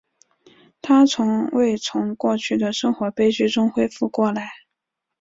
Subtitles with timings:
[0.81, 4.49] 她从未从过去的生活悲剧中恢复过来。